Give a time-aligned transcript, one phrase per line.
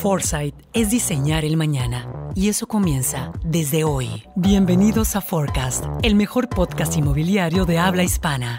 [0.00, 4.24] Foresight es diseñar el mañana y eso comienza desde hoy.
[4.34, 8.58] Bienvenidos a Forecast, el mejor podcast inmobiliario de habla hispana.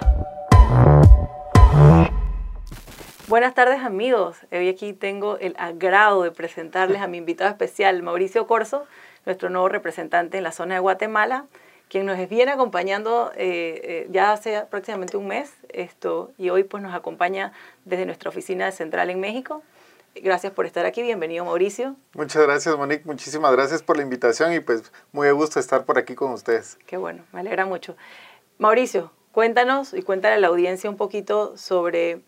[3.28, 8.46] Buenas tardes amigos, hoy aquí tengo el agrado de presentarles a mi invitado especial, Mauricio
[8.46, 8.86] Corso,
[9.26, 11.48] nuestro nuevo representante en la zona de Guatemala,
[11.90, 16.84] quien nos viene acompañando eh, eh, ya hace aproximadamente un mes esto, y hoy pues
[16.84, 17.52] nos acompaña
[17.86, 19.64] desde nuestra oficina central en México.
[20.16, 21.96] Gracias por estar aquí, bienvenido Mauricio.
[22.14, 25.98] Muchas gracias Monique, muchísimas gracias por la invitación y pues muy a gusto estar por
[25.98, 26.78] aquí con ustedes.
[26.86, 27.96] Qué bueno, me alegra mucho.
[28.58, 32.22] Mauricio, cuéntanos y cuéntale a la audiencia un poquito sobre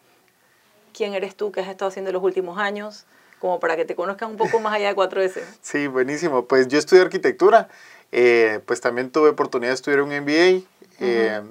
[0.94, 3.06] quién eres tú, qué has estado haciendo en los últimos años,
[3.40, 5.42] como para que te conozcan un poco más allá de 4S.
[5.62, 6.46] Sí, buenísimo.
[6.46, 7.68] Pues yo estudié arquitectura,
[8.14, 10.64] eh, pues también tuve oportunidad de estudiar un MBA.
[11.02, 11.42] Eh,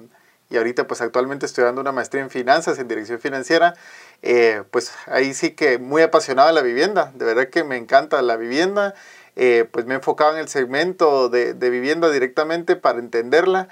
[0.49, 3.73] y ahorita pues actualmente estoy dando una maestría en finanzas, en dirección financiera,
[4.21, 8.21] eh, pues ahí sí que muy apasionado de la vivienda, de verdad que me encanta
[8.21, 8.93] la vivienda,
[9.35, 13.67] pues me he enfocado en el segmento de, de vivienda directamente para entenderla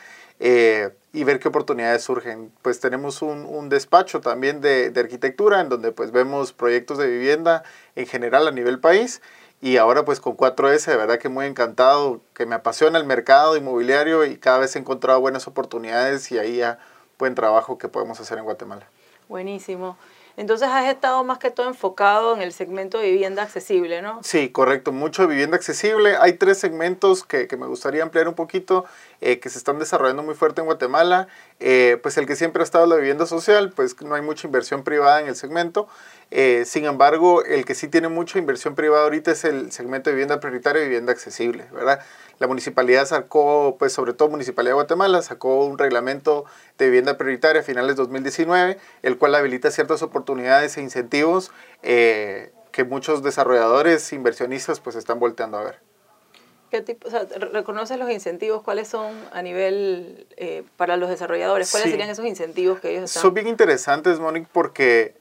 [1.14, 2.52] y ver qué oportunidades surgen.
[2.62, 7.08] Pues tenemos un, un despacho también de, de, arquitectura en donde pues vemos proyectos de
[7.08, 7.64] vivienda
[7.96, 9.22] en general a nivel país
[9.62, 13.56] y ahora pues con 4S de verdad que muy encantado, que me apasiona el mercado
[13.56, 16.80] inmobiliario y cada vez he encontrado buenas oportunidades y ahí ya
[17.20, 18.88] buen trabajo que podemos hacer en Guatemala.
[19.30, 19.98] Buenísimo.
[20.38, 24.20] Entonces has estado más que todo enfocado en el segmento de vivienda accesible, ¿no?
[24.24, 26.16] Sí, correcto, mucho vivienda accesible.
[26.18, 28.86] Hay tres segmentos que, que me gustaría ampliar un poquito,
[29.20, 31.28] eh, que se están desarrollando muy fuerte en Guatemala.
[31.60, 34.84] Eh, pues el que siempre ha estado la vivienda social, pues no hay mucha inversión
[34.84, 35.88] privada en el segmento.
[36.32, 40.16] Eh, sin embargo, el que sí tiene mucha inversión privada ahorita es el segmento de
[40.16, 42.00] vivienda prioritaria y vivienda accesible, ¿verdad?
[42.40, 46.46] La municipalidad sacó, pues sobre todo Municipalidad de Guatemala, sacó un reglamento
[46.80, 51.52] de vivienda prioritaria a finales de 2019, el cual habilita ciertas oportunidades e incentivos
[51.84, 55.80] eh, que muchos desarrolladores, inversionistas, pues están volteando a ver.
[56.70, 58.64] ¿Qué tipo, o sea, ¿Reconoces los incentivos?
[58.64, 61.70] ¿Cuáles son a nivel eh, para los desarrolladores?
[61.70, 61.92] ¿Cuáles sí.
[61.92, 63.24] serían esos incentivos que ellos están?
[63.24, 65.16] Son bien interesantes, Monique, porque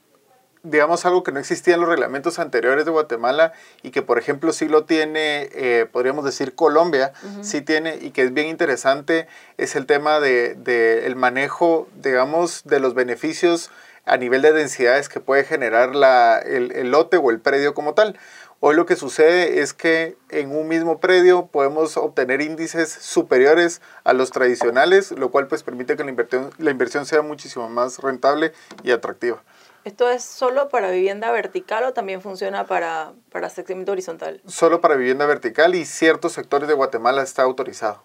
[0.63, 4.53] digamos, algo que no existía en los reglamentos anteriores de Guatemala y que, por ejemplo,
[4.53, 7.43] sí lo tiene, eh, podríamos decir, Colombia, uh -huh.
[7.43, 12.63] sí tiene, y que es bien interesante, es el tema del de, el manejo, digamos,
[12.63, 13.71] de los beneficios
[14.05, 17.93] a nivel de densidades que puede generar la, el, el lote o el predio como
[17.93, 18.17] tal.
[18.63, 24.13] Hoy lo que sucede es que en un mismo predio podemos obtener índices superiores a
[24.13, 28.53] los tradicionales, lo cual pues permite que la inversión, la inversión sea muchísimo más rentable
[28.83, 29.41] y atractiva.
[29.83, 34.39] ¿Esto es solo para vivienda vertical o también funciona para, para segmento horizontal?
[34.45, 38.03] Solo para vivienda vertical y ciertos sectores de Guatemala está autorizado.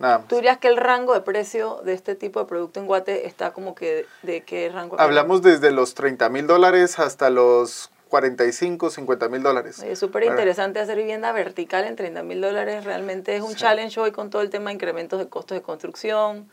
[0.00, 0.28] Nada más.
[0.28, 3.52] ¿Tú dirías que el rango de precio de este tipo de producto en Guate está
[3.52, 5.00] como que de, de qué rango?
[5.00, 9.80] Hablamos desde los 30 mil dólares hasta los 45, 50 mil dólares.
[9.84, 12.84] Es súper interesante hacer vivienda vertical en 30 mil dólares.
[12.84, 13.56] Realmente es un sí.
[13.56, 16.48] challenge hoy con todo el tema de incrementos de costos de construcción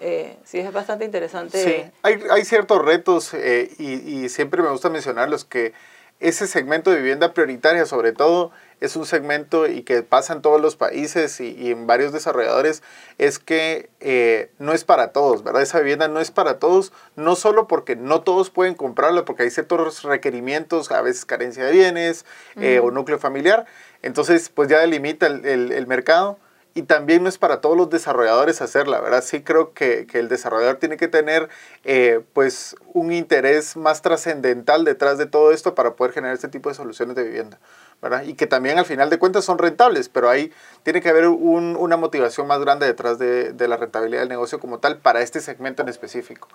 [0.00, 1.62] eh, sí, es bastante interesante.
[1.62, 5.72] Sí, hay, hay ciertos retos eh, y, y, siempre me gusta mencionarlos que
[6.20, 10.60] ese segmento de vivienda prioritaria sobre todo es un segmento y que pasa en todos
[10.60, 12.82] los países y, y en varios desarrolladores
[13.18, 15.62] es que eh, no es para todos, ¿verdad?
[15.62, 19.50] Esa vivienda no es para todos, no solo porque no todos pueden comprarla, porque hay
[19.50, 22.26] ciertos requerimientos, a veces carencia de bienes
[22.56, 22.84] uh -huh.
[22.84, 23.66] o núcleo familiar,
[24.02, 26.38] entonces pues ya delimita el, el, el mercado
[26.76, 29.24] y también no es para todos los desarrolladores hacerla, ¿verdad?
[29.24, 31.48] Sí creo que, que el desarrollador tiene que tener
[31.84, 36.68] eh, pues un interés más trascendental detrás de todo esto para poder generar este tipo
[36.68, 37.58] de soluciones de vivienda,
[38.02, 38.24] ¿verdad?
[38.24, 40.52] Y que también al final de cuentas son rentables, pero ahí
[40.82, 44.60] tiene que haber un, una motivación más grande detrás de, de la rentabilidad del negocio
[44.60, 46.48] como tal para este segmento en específico.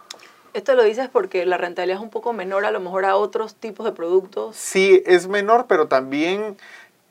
[0.53, 3.55] Esto lo dices porque la rentabilidad es un poco menor a lo mejor a otros
[3.55, 4.55] tipos de productos.
[4.55, 6.57] Sí, es menor, pero también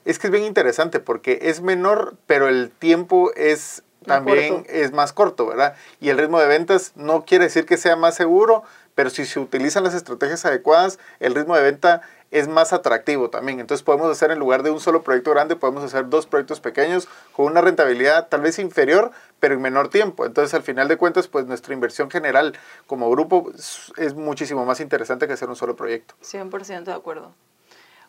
[0.05, 5.13] es que es bien interesante porque es menor, pero el tiempo es también es más
[5.13, 5.75] corto, ¿verdad?
[6.01, 8.63] Y el ritmo de ventas no quiere decir que sea más seguro,
[9.01, 13.59] pero si se utilizan las estrategias adecuadas, el ritmo de venta es más atractivo también.
[13.59, 17.09] Entonces podemos hacer en lugar de un solo proyecto grande, podemos hacer dos proyectos pequeños
[17.33, 20.27] con una rentabilidad tal vez inferior, pero en menor tiempo.
[20.27, 23.51] Entonces al final de cuentas, pues nuestra inversión general como grupo
[23.97, 26.15] es muchísimo más interesante que hacer un solo proyecto.
[26.23, 27.33] 100% de acuerdo.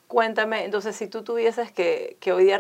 [0.10, 2.60] Cuéntame, entonces, si tú tuvieses que, que hoy día,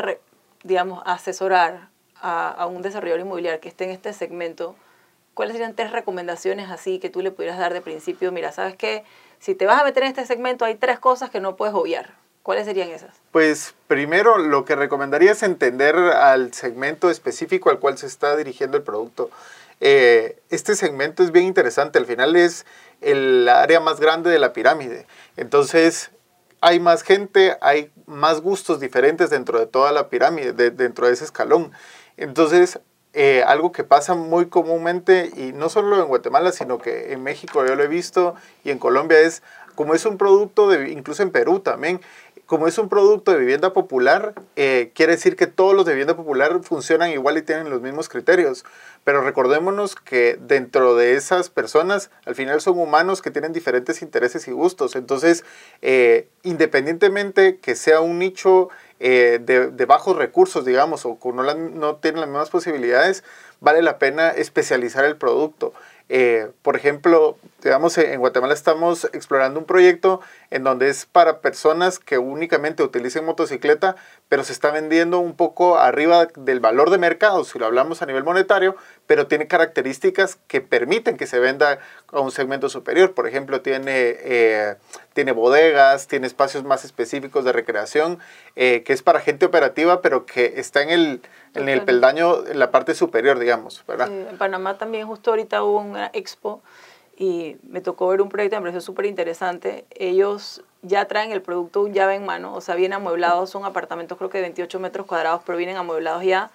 [0.63, 1.89] digamos, asesorar
[2.22, 4.78] a, a, un desarrollador inmobiliario que esté en este segmento,
[5.33, 8.31] ¿cuáles serían tres recomendaciones así que tú le pudieras dar de principio?
[8.31, 9.04] Mira, ¿sabes qué?
[9.39, 12.13] Si te vas a meter en este segmento, hay tres cosas que no puedes obviar.
[12.44, 13.12] ¿Cuáles serían esas?
[13.31, 18.78] Pues primero lo que recomendaría es entender al segmento específico al cual se está dirigiendo
[18.78, 19.30] el producto.
[19.80, 22.66] Eh, este segmento es bien interesante, al final es
[23.01, 25.06] el área más grande de la pirámide.
[25.38, 26.12] Entonces,
[26.62, 31.25] hay más gente, hay más gustos diferentes dentro de toda la pirámide, dentro de ese
[31.25, 31.72] escalón.
[32.18, 32.80] Entonces,
[33.13, 37.66] eh, algo que pasa muy comúnmente, y no solo en Guatemala, sino que en México
[37.66, 39.44] yo lo he visto y en Colombia es,
[39.75, 42.00] como es un producto, de, incluso en Perú también,
[42.51, 46.18] como es un producto de vivienda popular, eh, quiere decir que todos los de vivienda
[46.18, 48.65] popular funcionan igual y tienen los mismos criterios.
[49.06, 54.50] Pero recordémonos que dentro de esas personas, al final son humanos que tienen diferentes intereses
[54.50, 54.98] y gustos.
[54.98, 55.45] Entonces,
[55.81, 58.68] eh, independientemente que sea un nicho
[59.00, 63.24] eh, de, bajos recursos, digamos, o no, no tienen las mismas posibilidades,
[63.62, 65.71] vale la pena especializar el producto.
[66.13, 70.19] Eh, por ejemplo, digamos, en Guatemala estamos explorando un proyecto
[70.50, 73.96] en donde es para personas que únicamente utilicen motocicleta,
[74.31, 78.06] pero se está vendiendo un poco arriba del valor de mercado, si lo hablamos a
[78.06, 83.13] nivel monetario, pero tiene características que permiten que se venda a un segmento superior.
[83.13, 84.75] Por ejemplo, tiene, eh,
[85.12, 88.19] tiene bodegas, tiene espacios más específicos de recreación,
[88.56, 91.22] eh, que es para gente operativa, pero que está en el,
[91.54, 94.10] en el peldaño, en la parte superior, digamos, ¿verdad?
[94.10, 96.63] en Panamá también justo ahorita hubo una expo
[97.18, 99.83] y me tocó ver un proyecto, me pareció súper interesante.
[99.89, 104.30] Ellos ya traen el producto llave en mano, o sea, vienen amueblados, son apartamentos creo
[104.30, 106.51] que de 28 metros cuadrados, pero vienen amueblados ya.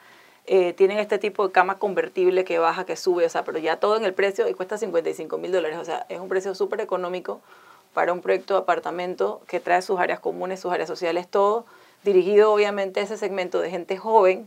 [0.49, 3.79] Eh, tienen este tipo de cama convertible que baja, que sube, o sea, pero ya
[3.79, 6.81] todo en el precio y cuesta 55 mil dólares, o sea, es un precio súper
[6.81, 7.41] económico
[7.95, 11.67] para un proyecto de apartamento que trae sus áreas comunes, sus áreas sociales, todo
[12.05, 14.47] dirigido obviamente a ese segmento de gente joven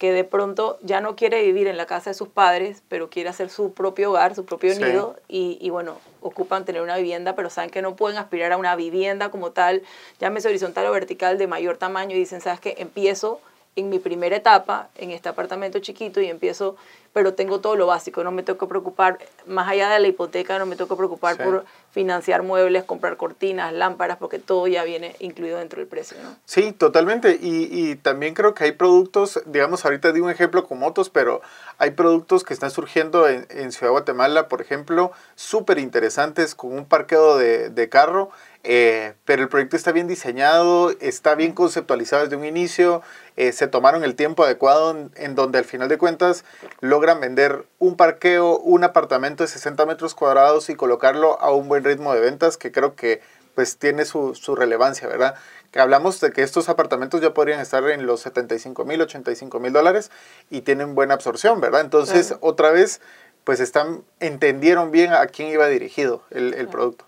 [0.00, 3.28] que de pronto ya no quiere vivir en la casa de sus padres, pero quiere
[3.28, 7.50] hacer su propio hogar, su propio nido, y, y, bueno, ocupan tener una vivienda, pero
[7.50, 9.82] saben que no pueden aspirar a una vivienda como tal,
[10.18, 12.76] llámese horizontal o vertical de mayor tamaño, y dicen, ¿sabes qué?
[12.78, 13.42] Empiezo
[13.76, 16.76] en mi primera etapa, en este apartamento chiquito, y empiezo
[17.12, 20.58] pero tengo todo lo básico, no me tengo que preocupar, más allá de la hipoteca,
[20.58, 25.16] no me tengo que preocupar por financiar muebles, comprar cortinas, lámparas, porque todo ya viene
[25.18, 26.36] incluido dentro del precio, ¿no?
[26.44, 30.78] Sí, totalmente, y, y también creo que hay productos, digamos, ahorita di un ejemplo con
[30.78, 31.40] motos, pero
[31.78, 36.72] hay productos que están surgiendo en, en Ciudad de Guatemala, por ejemplo, súper interesantes, con
[36.72, 38.30] un parqueo de, de carro,
[38.62, 43.00] eh, pero el proyecto está bien diseñado, está bien conceptualizado desde un inicio,
[43.36, 46.44] eh, se tomaron el tiempo adecuado en, donde al final de cuentas
[47.00, 51.82] logran vender un parqueo, un apartamento de 60 metros cuadrados y colocarlo a un buen
[51.82, 53.22] ritmo de ventas que creo que
[53.54, 55.34] pues tiene su, su relevancia, ¿verdad?
[55.70, 59.72] Que hablamos de que estos apartamentos ya podrían estar en los 75 mil, 85 mil
[59.72, 60.10] dólares
[60.50, 61.80] y tienen buena absorción, ¿verdad?
[61.80, 63.00] Entonces, otra vez,
[63.44, 67.06] pues están, entendieron bien a quién iba dirigido el, el producto.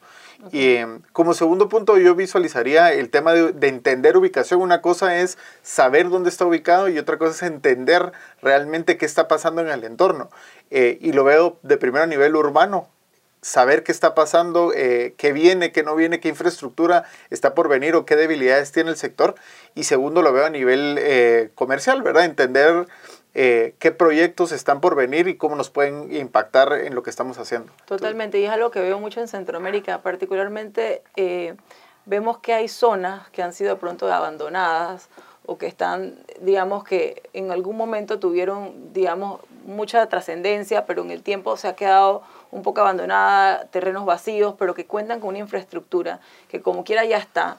[0.50, 4.60] Y em, como segundo punto yo visualizaría el tema de, entender ubicación.
[4.60, 9.28] Una cosa es saber dónde está ubicado y otra cosa es entender realmente qué está
[9.28, 10.30] pasando en el entorno.
[10.70, 12.88] Eh, y lo veo de primero a nivel urbano.
[13.40, 17.96] Saber qué está pasando, eh, qué viene, qué no viene, qué infraestructura está por venir
[17.96, 19.34] o qué debilidades tiene el sector.
[19.74, 22.24] Y segundo lo veo a nivel eh, comercial, ¿verdad?
[22.24, 22.86] Entender
[23.34, 27.38] eh, qué proyectos están por venir y cómo nos pueden impactar en lo que estamos
[27.38, 27.72] haciendo.
[27.86, 31.54] Totalmente, y es algo que veo mucho en Centroamérica, particularmente eh,
[32.04, 35.08] vemos que hay zonas que han sido de pronto abandonadas
[35.46, 41.22] o que están, digamos que en algún momento tuvieron, digamos, mucha trascendencia, pero en el
[41.22, 46.20] tiempo se ha quedado un poco abandonada, terrenos vacíos, pero que cuentan con una infraestructura
[46.48, 47.58] que como quiera ya está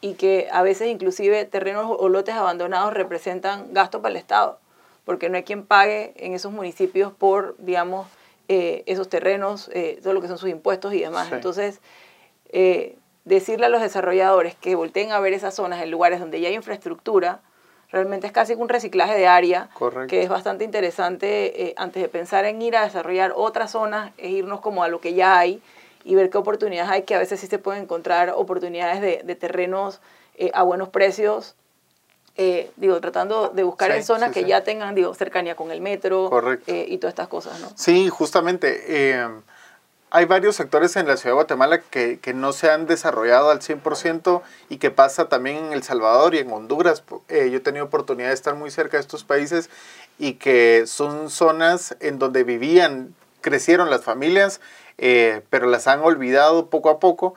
[0.00, 4.58] y que a veces inclusive terrenos o lotes abandonados representan gasto para el Estado
[5.06, 8.08] porque no hay quien pague en esos municipios por, digamos,
[8.48, 11.30] eh, esos terrenos, eh, todo lo que son sus impuestos y demás.
[11.30, 11.80] Entonces,
[12.50, 16.48] eh, decirle a los desarrolladores que volteen a ver esas zonas en lugares donde ya
[16.48, 17.40] hay infraestructura,
[17.92, 19.70] realmente es casi un reciclaje de área,
[20.08, 24.60] que es bastante interesante antes de pensar en ir a desarrollar otras zonas, es irnos
[24.60, 25.62] como a lo que ya hay
[26.02, 29.34] y ver qué oportunidades hay, que a veces sí se pueden encontrar oportunidades de, de
[29.36, 30.00] terrenos
[30.52, 31.54] a buenos precios
[32.38, 36.30] eh, digo, tratando de buscar en zonas que ya tengan, digo, cercanía con el metro
[36.66, 37.70] eh, y todas estas cosas, ¿no?
[37.76, 38.84] Sí, justamente.
[38.88, 39.26] Eh,
[40.10, 43.60] hay varios sectores en la ciudad de Guatemala que, que, no se han desarrollado al
[43.60, 47.02] 100% y que pasa también en El Salvador y en Honduras.
[47.08, 49.70] yo he tenido oportunidad de estar muy cerca de estos países
[50.18, 54.60] y que son zonas en donde vivían, crecieron las familias,
[54.96, 57.34] pero las han olvidado poco a poco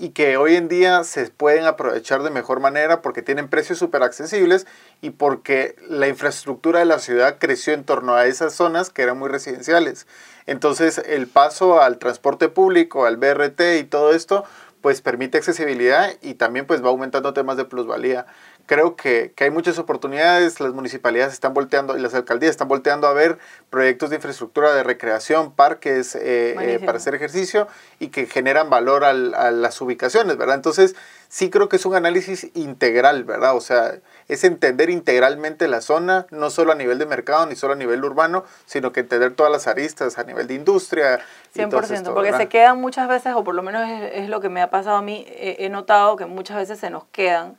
[0.00, 4.02] y que hoy en día se pueden aprovechar de mejor manera porque tienen precios súper
[4.02, 4.66] accesibles
[5.02, 9.18] y porque la infraestructura de la ciudad creció en torno a esas zonas que eran
[9.18, 10.06] muy residenciales.
[10.46, 14.44] Entonces el paso al transporte público, al BRT y todo esto,
[14.80, 18.24] pues permite accesibilidad y también pues va aumentando temas de plusvalía.
[18.70, 23.08] Creo que, que, hay muchas oportunidades, las municipalidades están volteando y las alcaldías están volteando
[23.08, 23.36] a ver
[23.68, 27.66] proyectos de infraestructura de recreación, parques eh, eh, para hacer ejercicio
[27.98, 30.54] y que generan valor al, a las ubicaciones, ¿verdad?
[30.54, 30.94] Entonces,
[31.28, 33.56] sí creo que es un análisis integral, ¿verdad?
[33.56, 33.96] O sea,
[34.28, 38.04] es entender integralmente la zona, no solo a nivel de mercado ni solo a nivel
[38.04, 41.18] urbano, sino que entender todas las aristas a nivel de industria.
[41.56, 44.62] 100%, porque se quedan muchas veces, o por lo menos es, es, lo que me
[44.62, 47.56] ha pasado a mí, he notado que muchas veces se nos quedan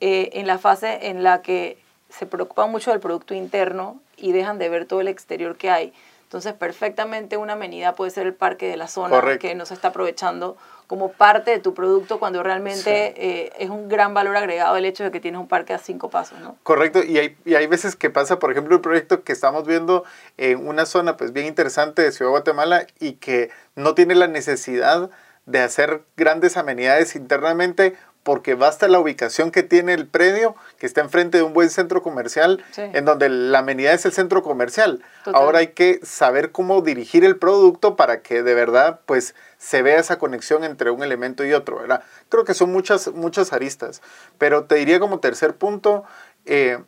[0.00, 4.58] eh, en la fase en la que se preocupan mucho del producto interno y dejan
[4.58, 5.92] de ver todo el exterior que hay.
[6.22, 9.88] Entonces, perfectamente una amenidad puede ser el parque de la zona que no se está
[9.88, 14.84] aprovechando como parte de tu producto cuando realmente eh, es un gran valor agregado el
[14.84, 16.56] hecho de que tienes un parque a cinco pasos, ¿no?
[16.62, 20.04] Correcto, y hay, y hay veces que pasa, por ejemplo, un proyecto que estamos viendo
[20.36, 24.26] en una zona pues bien interesante de Ciudad de Guatemala y que no tiene la
[24.26, 25.10] necesidad
[25.46, 31.02] de hacer grandes amenidades internamente porque basta la ubicación que tiene el predio, que está
[31.02, 35.02] enfrente de un buen centro comercial, en donde la amenidad es el centro comercial.
[35.32, 40.00] Ahora hay que saber cómo dirigir el producto para que de verdad pues se vea
[40.00, 42.02] esa conexión entre un elemento y otro, ¿verdad?
[42.30, 44.00] Creo que son muchas, muchas aristas,
[44.38, 46.04] pero te diría como tercer punto,
[46.46, 46.78] eh,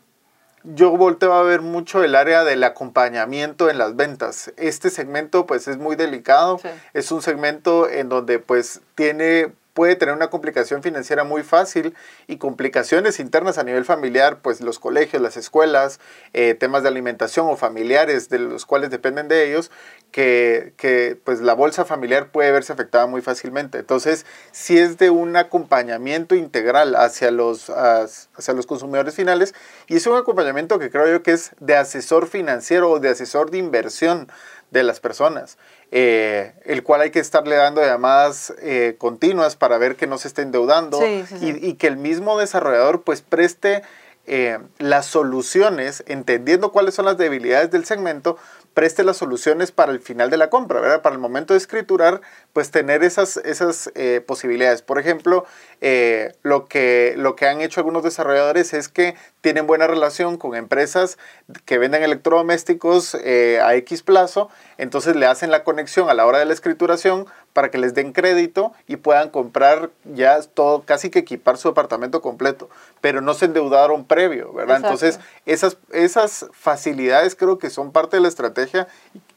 [0.65, 4.53] yo volteo a ver mucho el área del acompañamiento en las ventas.
[4.57, 6.59] Este segmento pues es muy delicado,
[6.95, 11.95] es un segmento en donde pues tiene puede tener una complicación financiera muy fácil
[12.27, 16.01] y complicaciones internas a nivel familiar, pues los colegios, las escuelas,
[16.33, 19.71] eh, temas de alimentación o familiares de los cuales dependen de ellos,
[20.13, 23.77] que, que, pues la bolsa familiar puede verse afectada muy fácilmente.
[23.77, 29.55] Entonces, si es de un acompañamiento integral hacia los, hacia los consumidores finales
[29.89, 33.51] y es un acompañamiento que creo yo que es de asesor financiero o de asesor
[33.51, 34.29] de inversión
[34.71, 35.59] de las personas.
[35.93, 40.27] Eh, el cual hay que estarle dando llamadas eh, continuas para ver que no se
[40.29, 41.01] esté endeudando
[41.41, 43.83] Y, que el mismo desarrollador pues preste
[44.27, 48.37] eh, las soluciones, entendiendo cuáles son las debilidades del segmento,
[48.77, 51.01] preste las soluciones para el final de la compra, ¿verdad?
[51.01, 52.21] Para el momento de escriturar,
[52.53, 54.83] pues tener esas, esas eh, posibilidades.
[54.83, 55.47] Por ejemplo,
[55.81, 59.15] eh, lo, que, lo que han hecho algunos desarrolladores es que
[59.47, 61.19] tienen buena relación con empresas
[61.67, 66.41] que venden electrodomésticos eh, a X plazo, entonces le hacen la conexión a la hora
[66.41, 71.21] de la escrituración para que les den crédito y puedan comprar ya todo, casi que
[71.21, 72.69] equipar su apartamento completo,
[73.01, 74.79] pero no se endeudaron previo, ¿verdad?
[74.79, 78.89] Entonces, esas, esas facilidades creo que son parte de la estrategia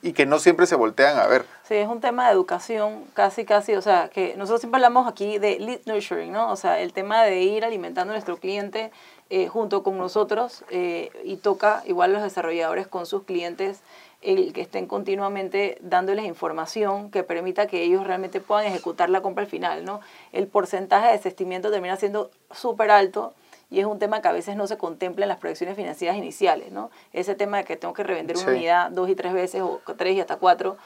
[0.02, 1.46] y que no siempre se voltean a ver.
[1.68, 5.38] Sí, es un tema de educación casi, casi, o sea, que nosotros siempre hablamos aquí
[5.38, 6.52] de lead nurturing, ¿no?
[6.52, 8.92] O sea, el tema de ir alimentando a nuestro cliente
[9.30, 13.82] eh, junto con nosotros eh, y toca igual los desarrolladores con sus clientes
[14.22, 19.44] el que estén continuamente dándoles información que permita que ellos realmente puedan ejecutar la compra
[19.44, 20.02] al final, ¿no?
[20.34, 23.34] El porcentaje de desestimiento termina siendo súper alto
[23.70, 26.72] y es un tema que a veces no se contempla en las proyecciones financieras iniciales,
[26.72, 26.90] ¿no?
[27.14, 30.16] Ese tema de que tengo que revender una unidad dos y tres veces o tres
[30.16, 30.78] y hasta cuatro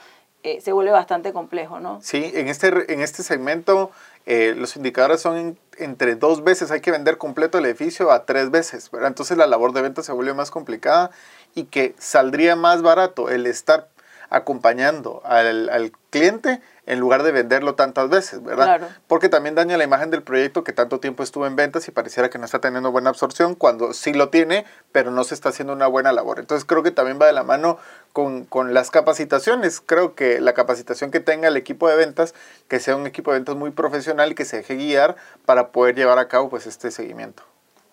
[0.44, 2.00] eh, se vuelve bastante complejo, ¿no?
[2.02, 3.92] Sí, en este, en este segmento
[4.26, 8.52] eh, los indicadores son entre dos veces, hay que vender completo el edificio a tres
[8.52, 9.08] veces, ¿verdad?
[9.08, 11.12] Entonces la labor de venta se vuelve más complicada
[11.56, 13.88] y que saldría más barato el estar
[14.30, 18.90] acompañando al, al cliente en lugar de venderlo tantas veces, ¿verdad?
[19.08, 22.30] Porque también daña la imagen del proyecto que tanto tiempo estuvo en ventas y pareciera
[22.30, 25.74] que no está teniendo buena absorción cuando sí lo tiene, pero no se está haciendo
[25.74, 26.40] una buena labor.
[26.40, 27.78] Entonces creo que también va de la mano
[28.14, 29.82] con, con las capacitaciones.
[29.82, 32.34] Creo que la capacitación que tenga el equipo de ventas,
[32.70, 35.96] que sea un equipo de ventas muy profesional y que se deje guiar para poder
[35.96, 37.44] llevar a cabo pues este seguimiento.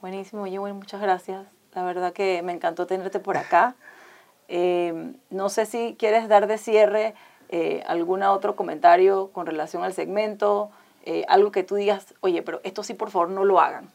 [0.00, 1.46] Buenísimo, muchas gracias.
[1.74, 3.74] La verdad que me encantó tenerte por acá.
[4.48, 7.14] Eh, no sé si quieres dar de cierre
[7.48, 10.70] eh, algún otro comentario con relación al segmento,
[11.04, 13.88] eh, algo que tú digas, oye, pero esto sí por favor no lo hagan.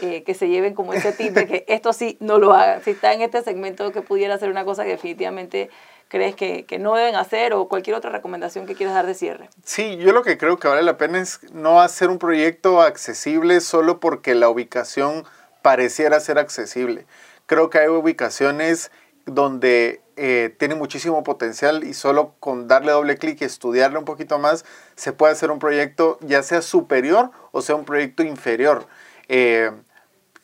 [0.00, 2.82] Eh, que se lleven como ese tip de que esto sí no lo hagan.
[2.84, 5.70] Si está en este segmento que pudiera ser una cosa que definitivamente
[6.06, 9.50] crees que, que, no deben hacer o cualquier otra recomendación que quieras dar de cierre.
[9.64, 13.60] Sí, yo lo que creo que vale la pena es no hacer un proyecto accesible
[13.60, 15.24] solo porque la ubicación
[15.62, 17.04] pareciera ser accesible.
[17.46, 18.92] Creo que hay ubicaciones
[19.26, 24.38] donde eh, tiene muchísimo potencial y solo con darle doble clic y estudiarle un poquito
[24.38, 24.64] más
[24.94, 28.86] se puede hacer un proyecto ya sea superior o sea un proyecto inferior.
[29.28, 29.70] Eh,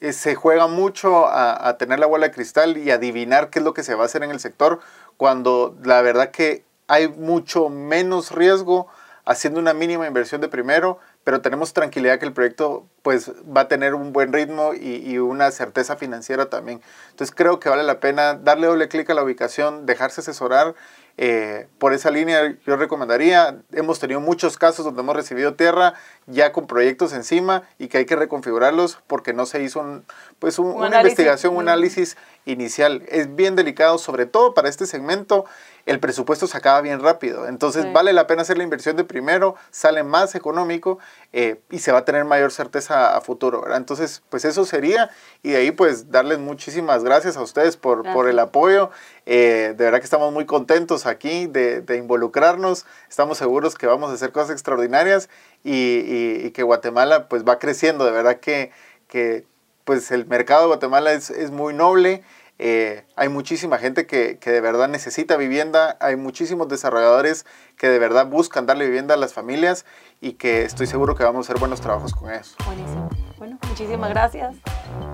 [0.04, 3.72] eh, se juega mucho a, tener la bola de cristal y adivinar qué es lo
[3.72, 4.80] que se va a hacer en el sector
[5.16, 8.86] cuando la verdad que hay mucho menos riesgo
[9.24, 13.68] haciendo una mínima inversión de primero, pero tenemos tranquilidad que el proyecto pues va a
[13.68, 16.82] tener un buen ritmo y, una certeza financiera también.
[17.10, 20.74] Entonces creo que vale la pena darle doble clic a la ubicación, dejarse asesorar.
[21.16, 25.94] Eh, por esa línea yo recomendaría, hemos tenido muchos casos donde hemos recibido tierra
[26.26, 30.04] ya con proyectos encima y que hay que reconfigurarlos porque no se hizo un,
[30.40, 33.04] pues una investigación, un análisis inicial.
[33.08, 35.44] Es bien delicado, sobre todo para este segmento
[35.86, 37.46] el presupuesto se acaba bien rápido.
[37.46, 40.98] Entonces vale la pena hacer la inversión de primero, sale más económico
[41.32, 43.64] eh, y se va a tener mayor certeza a futuro.
[43.74, 45.10] Entonces, pues eso sería.
[45.42, 48.90] Y de ahí, pues darles muchísimas gracias a ustedes por, por el apoyo.
[49.26, 52.86] Eh, de verdad que estamos muy contentos aquí de, de, involucrarnos.
[53.08, 55.28] Estamos seguros que vamos a hacer cosas extraordinarias
[55.62, 58.04] y, y, que Guatemala pues va creciendo.
[58.06, 58.70] De verdad que,
[59.06, 59.44] que
[59.84, 62.22] pues el mercado de Guatemala es, es muy noble.
[62.58, 67.98] Eh, hay muchísima gente que, que, de verdad necesita vivienda, hay muchísimos desarrolladores que de
[67.98, 69.84] verdad buscan darle vivienda a las familias
[70.20, 72.54] y que estoy seguro que vamos a hacer buenos trabajos con eso.
[72.64, 73.10] Buenísimo.
[73.38, 74.54] Bueno, muchísimas gracias.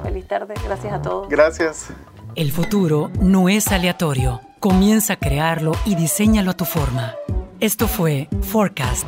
[0.03, 0.55] Feliz tarde.
[0.65, 1.29] Gracias a todos.
[1.31, 1.87] Gracias.
[2.35, 4.41] El futuro no es aleatorio.
[4.61, 7.15] Comienza a crearlo y diseñalo a tu forma.
[7.59, 9.07] Esto fue Forecast